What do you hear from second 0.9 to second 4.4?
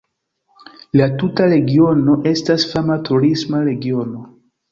La tuta regiono estas fama turisma regiono.